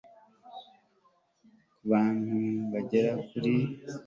[1.75, 2.37] ku bantu
[2.71, 3.53] bagera kuri